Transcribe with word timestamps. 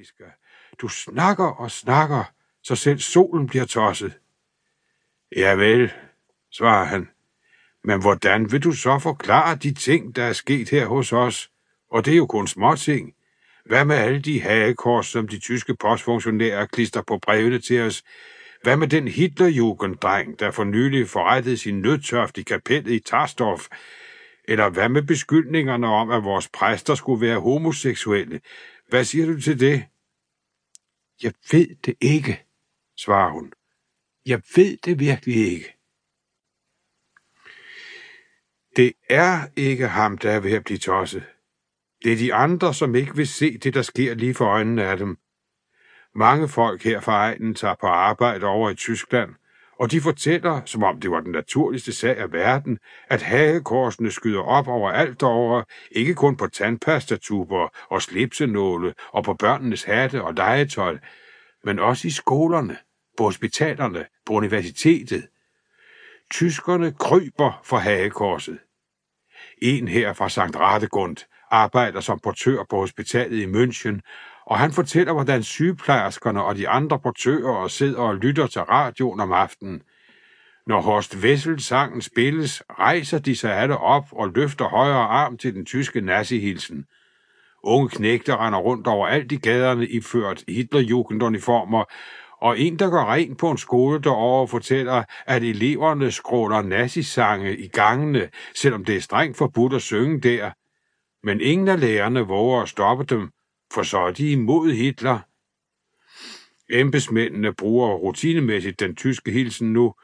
Franziska. 0.00 0.24
Du 0.80 0.88
snakker 0.88 1.44
og 1.44 1.70
snakker, 1.70 2.24
så 2.62 2.76
selv 2.76 2.98
solen 2.98 3.46
bliver 3.46 3.64
tosset. 3.64 4.18
Ja 5.36 5.54
vel, 5.54 5.92
svarer 6.50 6.84
han. 6.84 7.08
Men 7.84 8.00
hvordan 8.00 8.52
vil 8.52 8.62
du 8.62 8.72
så 8.72 8.98
forklare 8.98 9.56
de 9.56 9.74
ting, 9.74 10.16
der 10.16 10.24
er 10.24 10.32
sket 10.32 10.70
her 10.70 10.86
hos 10.86 11.12
os? 11.12 11.50
Og 11.90 12.04
det 12.04 12.12
er 12.12 12.16
jo 12.16 12.26
kun 12.26 12.46
små 12.46 12.76
ting. 12.76 13.14
Hvad 13.64 13.84
med 13.84 13.96
alle 13.96 14.20
de 14.20 14.40
hagekors, 14.40 15.06
som 15.06 15.28
de 15.28 15.38
tyske 15.38 15.76
postfunktionærer 15.76 16.66
klister 16.66 17.02
på 17.02 17.18
brevene 17.18 17.58
til 17.58 17.80
os? 17.80 18.02
Hvad 18.62 18.76
med 18.76 18.88
den 18.88 19.08
Hitlerjugenddreng, 19.08 20.40
der 20.40 20.50
for 20.50 20.64
nylig 20.64 21.08
forrettede 21.08 21.56
sin 21.56 21.80
nødtørft 21.80 22.38
i 22.38 22.42
kapellet 22.42 22.92
i 22.92 22.98
Tarstorf? 22.98 23.66
Eller 24.44 24.68
hvad 24.68 24.88
med 24.88 25.02
beskyldningerne 25.02 25.86
om, 25.86 26.10
at 26.10 26.24
vores 26.24 26.48
præster 26.48 26.94
skulle 26.94 27.26
være 27.26 27.40
homoseksuelle? 27.40 28.40
Hvad 28.88 29.04
siger 29.04 29.26
du 29.26 29.40
til 29.40 29.60
det? 29.60 29.84
Jeg 31.22 31.32
ved 31.52 31.76
det 31.84 31.94
ikke, 32.00 32.46
svarer 32.96 33.30
hun. 33.30 33.52
Jeg 34.26 34.42
ved 34.56 34.76
det 34.76 34.98
virkelig 34.98 35.52
ikke. 35.52 35.76
Det 38.76 38.92
er 39.10 39.48
ikke 39.56 39.88
ham, 39.88 40.18
der 40.18 40.30
er 40.30 40.40
ved 40.40 40.52
at 40.52 40.64
blive 40.64 40.78
tosset. 40.78 41.24
Det 42.04 42.12
er 42.12 42.16
de 42.16 42.34
andre, 42.34 42.74
som 42.74 42.94
ikke 42.94 43.16
vil 43.16 43.28
se 43.28 43.58
det, 43.58 43.74
der 43.74 43.82
sker 43.82 44.14
lige 44.14 44.34
for 44.34 44.46
øjnene 44.46 44.84
af 44.84 44.96
dem. 44.96 45.18
Mange 46.14 46.48
folk 46.48 46.82
her 46.82 47.00
fra 47.00 47.12
egnen 47.12 47.54
tager 47.54 47.74
på 47.80 47.86
arbejde 47.86 48.46
over 48.46 48.70
i 48.70 48.74
Tyskland, 48.74 49.34
og 49.80 49.90
de 49.90 50.00
fortæller, 50.00 50.60
som 50.64 50.82
om 50.82 51.00
det 51.00 51.10
var 51.10 51.20
den 51.20 51.32
naturligste 51.32 51.92
sag 51.92 52.16
af 52.16 52.32
verden, 52.32 52.78
at 53.08 53.22
hagekorsene 53.22 54.10
skyder 54.10 54.40
op 54.40 54.68
over 54.68 54.90
alt 54.90 55.22
over, 55.22 55.62
ikke 55.90 56.14
kun 56.14 56.36
på 56.36 56.46
tandpastatuber 56.46 57.68
og 57.88 58.02
slipsenåle 58.02 58.94
og 59.12 59.24
på 59.24 59.34
børnenes 59.34 59.82
hatte 59.82 60.22
og 60.22 60.34
legetøj, 60.34 60.98
men 61.64 61.78
også 61.78 62.08
i 62.08 62.10
skolerne, 62.10 62.76
på 63.16 63.24
hospitalerne, 63.24 64.06
på 64.26 64.32
universitetet. 64.32 65.28
Tyskerne 66.30 66.92
kryber 66.92 67.60
for 67.64 67.76
hagekorset. 67.76 68.58
En 69.62 69.88
her 69.88 70.12
fra 70.12 70.28
Sankt 70.28 70.56
Radegund 70.56 71.16
arbejder 71.50 72.00
som 72.00 72.20
portør 72.22 72.64
på 72.70 72.76
hospitalet 72.76 73.36
i 73.36 73.46
München, 73.46 74.00
og 74.50 74.58
han 74.58 74.72
fortæller, 74.72 75.12
hvordan 75.12 75.42
sygeplejerskerne 75.42 76.42
og 76.44 76.56
de 76.56 76.68
andre 76.68 76.98
portører 76.98 77.68
sidder 77.68 78.00
og 78.00 78.16
lytter 78.16 78.46
til 78.46 78.62
radioen 78.62 79.20
om 79.20 79.32
aftenen. 79.32 79.82
Når 80.66 80.80
Horst 80.80 81.16
Wessel 81.16 81.60
sangen 81.60 82.02
spilles, 82.02 82.62
rejser 82.70 83.18
de 83.18 83.36
sig 83.36 83.56
alle 83.56 83.78
op 83.78 84.04
og 84.12 84.32
løfter 84.34 84.68
højre 84.68 85.08
arm 85.08 85.38
til 85.38 85.54
den 85.54 85.66
tyske 85.66 86.00
nazihilsen. 86.00 86.84
Unge 87.64 87.88
knægter 87.88 88.46
render 88.46 88.58
rundt 88.58 88.86
over 88.86 89.06
alt 89.06 89.32
i 89.32 89.36
gaderne 89.36 89.86
iført 89.86 90.44
Hitlerjugenduniformer, 90.48 91.84
og 92.40 92.58
en, 92.58 92.78
der 92.78 92.90
går 92.90 93.12
rent 93.12 93.38
på 93.38 93.50
en 93.50 93.58
skole 93.58 94.00
derovre, 94.02 94.48
fortæller, 94.48 95.02
at 95.26 95.42
eleverne 95.42 96.10
skråler 96.10 96.62
nazisange 96.62 97.56
i 97.56 97.68
gangene, 97.68 98.28
selvom 98.54 98.84
det 98.84 98.96
er 98.96 99.00
strengt 99.00 99.36
forbudt 99.36 99.72
at 99.72 99.82
synge 99.82 100.20
der. 100.20 100.50
Men 101.26 101.40
ingen 101.40 101.68
af 101.68 101.80
lærerne 101.80 102.20
våger 102.20 102.62
at 102.62 102.68
stoppe 102.68 103.04
dem, 103.04 103.30
for 103.72 103.82
så 103.82 103.98
er 103.98 104.10
de 104.10 104.32
imod 104.32 104.72
Hitler. 104.72 105.18
Embedsmændene 106.70 107.54
bruger 107.54 107.94
rutinemæssigt 107.94 108.80
den 108.80 108.96
tyske 108.96 109.30
hilsen 109.30 109.72
nu. 109.72 109.94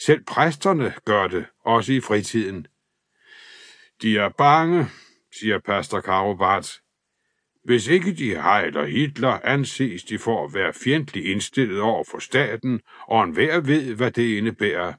Selv 0.00 0.24
præsterne 0.24 0.94
gør 1.04 1.26
det, 1.26 1.46
også 1.64 1.92
i 1.92 2.00
fritiden. 2.00 2.66
De 4.02 4.18
er 4.18 4.28
bange, 4.28 4.86
siger 5.32 5.58
pastor 5.58 6.00
Karobart. 6.00 6.80
Hvis 7.64 7.86
ikke 7.86 8.12
de 8.12 8.30
hejler 8.30 8.84
Hitler, 8.84 9.38
anses 9.44 10.04
de 10.04 10.18
for 10.18 10.44
at 10.44 10.54
være 10.54 10.72
fjendtligt 10.72 11.26
indstillet 11.26 11.80
over 11.80 12.04
for 12.10 12.18
staten, 12.18 12.80
og 13.08 13.24
enhver 13.24 13.60
ved, 13.60 13.94
hvad 13.94 14.10
det 14.10 14.36
indebærer. 14.36 14.92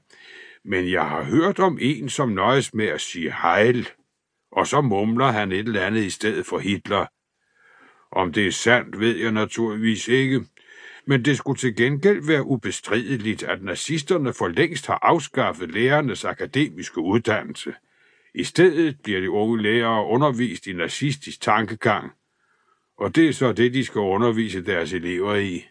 Men 0.64 0.90
jeg 0.90 1.08
har 1.08 1.22
hørt 1.22 1.58
om 1.58 1.78
en, 1.80 2.08
som 2.08 2.28
nøjes 2.28 2.74
med 2.74 2.86
at 2.86 3.00
sige 3.00 3.32
hejl, 3.32 3.88
og 4.52 4.66
så 4.66 4.80
mumler 4.80 5.26
han 5.26 5.52
et 5.52 5.58
eller 5.58 5.86
andet 5.86 6.04
i 6.04 6.10
stedet 6.10 6.46
for 6.46 6.58
Hitler– 6.58 7.06
om 8.10 8.32
det 8.32 8.46
er 8.46 8.50
sandt, 8.50 9.00
ved 9.00 9.16
jeg 9.16 9.32
naturligvis 9.32 10.08
ikke, 10.08 10.44
men 11.06 11.24
det 11.24 11.36
skulle 11.36 11.58
til 11.58 11.76
gengæld 11.76 12.26
være 12.26 12.44
ubestrideligt, 12.44 13.42
at 13.42 13.62
nazisterne 13.62 14.32
for 14.32 14.48
længst 14.48 14.86
har 14.86 14.98
afskaffet 15.02 15.70
lærernes 15.70 16.24
akademiske 16.24 17.00
uddannelse. 17.00 17.74
I 18.34 18.44
stedet 18.44 19.00
bliver 19.02 19.20
de 19.20 19.30
unge 19.30 19.62
lærere 19.62 20.06
undervist 20.06 20.66
i 20.66 20.72
nazistisk 20.72 21.40
tankegang, 21.40 22.12
og 22.98 23.16
det 23.16 23.28
er 23.28 23.32
så 23.32 23.52
det, 23.52 23.74
de 23.74 23.84
skal 23.84 24.00
undervise 24.00 24.64
deres 24.64 24.92
elever 24.92 25.34
i. 25.34 25.64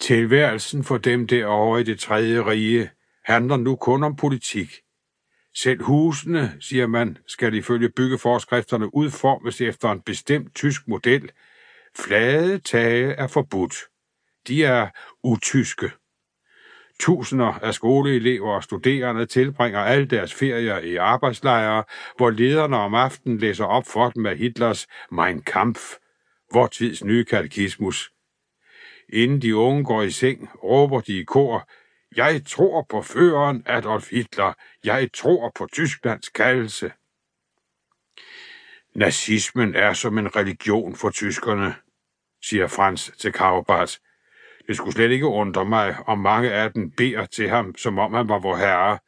Tilværelsen 0.00 0.84
for 0.84 0.98
dem 0.98 1.26
derovre 1.26 1.80
i 1.80 1.84
det 1.84 2.00
tredje 2.00 2.46
rige 2.46 2.90
handler 3.24 3.56
nu 3.56 3.76
kun 3.76 4.02
om 4.02 4.16
politik– 4.16 4.70
selv 5.54 5.82
husene, 5.82 6.56
siger 6.60 6.86
man, 6.86 7.18
skal 7.26 7.54
ifølge 7.54 7.88
byggeforskrifterne 7.88 8.94
udformes 8.94 9.60
efter 9.60 9.90
en 9.90 10.00
bestemt 10.00 10.54
tysk 10.54 10.88
model. 10.88 11.30
Flade 11.96 12.58
tage 12.58 13.12
er 13.12 13.26
forbudt. 13.26 13.74
De 14.48 14.64
er 14.64 14.88
utyske. 15.22 15.90
Tusinder 17.00 17.46
af 17.46 17.74
skoleelever 17.74 18.54
og 18.54 18.62
studerende 18.62 19.26
tilbringer 19.26 19.80
alle 19.80 20.06
deres 20.06 20.34
ferier 20.34 20.78
i 20.78 20.96
arbejdslejre, 20.96 21.84
hvor 22.16 22.30
lederne 22.30 22.76
om 22.76 22.94
aftenen 22.94 23.38
læser 23.38 23.64
op 23.64 23.86
for 23.86 24.10
dem 24.10 24.26
af 24.26 24.36
Hitlers 24.36 24.86
Mein 25.12 25.42
Kampf, 25.42 25.80
vor 26.52 26.66
tids 26.66 27.04
nye 27.04 27.24
katekismus. 27.24 28.10
Inden 29.12 29.42
de 29.42 29.56
unge 29.56 29.84
går 29.84 30.02
i 30.02 30.10
seng, 30.10 30.48
råber 30.64 31.00
de 31.00 31.20
i 31.20 31.24
kor, 31.24 31.68
jeg 32.16 32.42
tror 32.46 32.86
på 32.88 33.02
føreren 33.02 33.62
Adolf 33.66 34.10
Hitler. 34.10 34.52
Jeg 34.84 35.10
tror 35.14 35.52
på 35.54 35.68
Tysklands 35.72 36.28
kaldelse. 36.28 36.92
Nazismen 38.94 39.74
er 39.74 39.92
som 39.92 40.18
en 40.18 40.36
religion 40.36 40.96
for 40.96 41.10
tyskerne, 41.10 41.74
siger 42.42 42.66
Frans 42.66 43.12
til 43.18 43.32
Karobart. 43.32 43.98
Det 44.66 44.76
skulle 44.76 44.92
slet 44.92 45.10
ikke 45.10 45.26
undre 45.26 45.64
mig, 45.64 45.96
om 46.06 46.18
mange 46.18 46.52
af 46.52 46.72
dem 46.72 46.90
beder 46.90 47.26
til 47.26 47.48
ham, 47.48 47.76
som 47.76 47.98
om 47.98 48.14
han 48.14 48.28
var 48.28 48.38
vor 48.38 48.56
herre, 48.56 48.98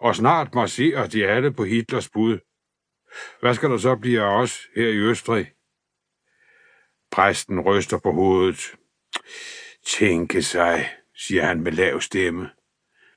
og 0.00 0.16
snart 0.16 0.54
marcherer 0.54 1.06
de 1.06 1.26
alle 1.26 1.52
på 1.52 1.64
Hitlers 1.64 2.08
bud. 2.08 2.38
Hvad 3.40 3.54
skal 3.54 3.70
der 3.70 3.78
så 3.78 3.96
blive 3.96 4.20
af 4.22 4.42
os 4.42 4.60
her 4.76 4.88
i 4.88 4.96
Østrig? 4.96 5.52
Præsten 7.10 7.60
ryster 7.60 7.98
på 7.98 8.12
hovedet. 8.12 8.76
Tænke 9.86 10.42
sig, 10.42 10.90
siger 11.16 11.46
han 11.46 11.60
med 11.60 11.72
lav 11.72 12.00
stemme. 12.00 12.50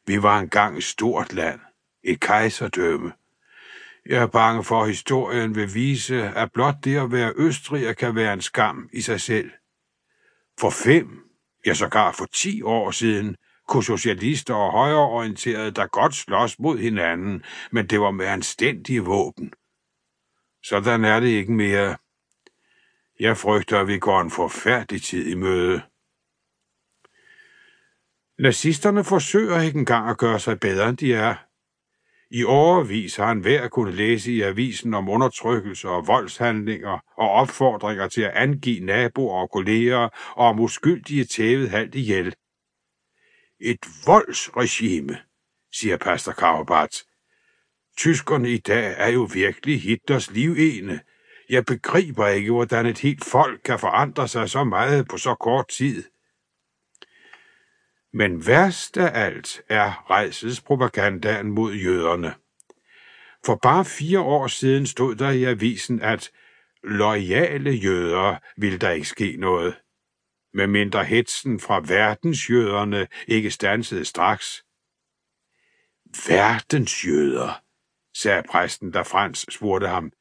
Vi 0.08 0.24
var 0.24 0.40
engang 0.40 0.78
et 0.78 0.84
stort 0.84 1.34
land, 1.34 1.60
et 2.04 2.20
kejserdømme. 2.20 3.14
Jeg 4.06 4.22
er 4.22 4.28
bange 4.28 4.64
for, 4.64 4.82
at 4.82 4.88
historien 4.88 5.56
vil 5.56 5.74
vise, 5.74 6.24
at 6.24 6.52
blot 6.52 6.76
det 6.84 6.98
at 6.98 7.12
være 7.12 7.34
østriger 7.36 7.94
kan 7.94 8.16
være 8.16 8.34
en 8.34 8.42
skam 8.42 8.90
i 8.94 9.02
sig 9.02 9.22
selv. 9.22 9.52
For 10.60 10.70
fem, 10.70 11.30
ja 11.66 11.74
sågar 11.74 12.12
for 12.12 12.26
ti 12.26 12.62
år 12.62 12.92
siden, 12.92 13.36
kunne 13.68 13.84
socialister 13.84 14.54
og 14.54 14.72
højreorienterede 14.72 15.72
der 15.72 15.88
godt 15.88 16.16
slås 16.16 16.60
mod 16.60 16.78
hinanden, 16.78 17.44
men 17.72 17.88
det 17.88 18.00
var 18.02 18.12
med 18.12 18.26
anstændige 18.26 19.02
våben. 19.02 19.54
Sådan 20.64 21.06
er 21.06 21.20
det 21.20 21.28
ikke 21.28 21.52
mere. 21.52 21.98
Jeg 23.20 23.38
frygter, 23.38 23.80
at 23.80 23.88
vi 23.88 24.00
går 24.00 24.22
en 24.22 24.32
forfærdelig 24.32 25.02
tid 25.02 25.28
i 25.28 25.36
møde. 25.36 25.82
Nazisterne 28.40 29.04
forsøger 29.04 29.62
ikke 29.62 29.80
engang 29.80 30.10
at 30.10 30.18
gøre 30.18 30.40
sig 30.40 30.60
bedre, 30.60 30.90
end 30.90 30.98
de 30.98 31.14
er. 31.14 31.36
I 32.32 32.44
overvis 32.44 33.16
har 33.16 33.28
han 33.28 33.40
hver 33.40 33.68
kunne 33.68 33.96
læse 33.96 34.32
i 34.32 34.42
avisen 34.42 34.94
om 34.94 35.10
undertrykkelse 35.10 35.90
og 35.90 36.08
voldshandlinger 36.08 37.00
og 37.18 37.30
opfordringer 37.30 38.08
til 38.08 38.22
at 38.22 38.32
angive 38.32 38.86
naboer 38.86 39.42
og 39.42 39.52
kolleger 39.52 40.10
og 40.36 40.48
om 40.48 40.60
uskyldige 40.60 41.26
tævet 41.26 41.70
halvt 41.70 41.96
ihjel. 41.96 42.36
Et 43.60 43.86
voldsregime, 44.06 45.18
siger 45.74 45.98
pastor 45.98 46.32
Kaubart. 46.32 46.96
Tyskerne 47.98 48.50
i 48.50 48.58
dag 48.58 48.94
er 48.98 49.10
jo 49.10 49.30
virkelig 49.34 49.82
Hitlers 49.82 50.32
livene. 50.32 51.00
Jeg 51.50 51.66
begriber 51.66 52.28
ikke, 52.28 52.52
hvordan 52.52 52.86
et 52.86 53.00
helt 53.00 53.26
folk 53.26 53.62
kan 53.66 53.80
forandre 53.80 54.28
sig 54.28 54.50
så 54.50 54.64
meget 54.64 55.08
på 55.08 55.18
så 55.18 55.36
kort 55.36 55.68
tid. 55.68 56.04
Men 58.14 58.48
værst 58.48 58.98
af 58.98 59.26
alt 59.26 59.62
er 59.70 60.10
rejselspropagandaen 60.10 61.52
mod 61.52 61.74
jøderne. 61.74 62.36
For 63.46 63.56
bare 63.56 63.86
fire 63.86 64.20
år 64.20 64.48
siden 64.48 64.88
stod 64.88 65.16
der 65.16 65.30
i 65.30 65.44
avisen, 65.44 66.02
at 66.02 66.32
loyale 66.84 67.72
jøder 67.72 68.38
ville 68.58 68.78
der 68.78 68.92
ikke 68.92 69.08
ske 69.08 69.36
noget. 69.40 69.76
Med 70.54 70.68
mindre 70.68 71.06
hetsen 71.06 71.60
fra 71.60 71.80
verdensjøderne 71.80 73.08
ikke 73.28 73.52
stansede 73.52 74.06
straks. 74.06 74.64
Verdensjøder, 76.28 77.62
sagde 78.18 78.44
præsten, 78.50 78.92
da 78.92 79.02
Frans 79.02 79.46
spurgte 79.50 79.88
ham. 79.88 80.12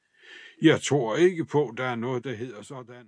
Jeg 0.62 0.82
tror 0.82 1.16
ikke 1.16 1.44
på, 1.44 1.74
der 1.76 1.84
er 1.84 1.96
noget, 1.96 2.24
der 2.24 2.34
hedder 2.34 2.62
sådan. 2.62 3.06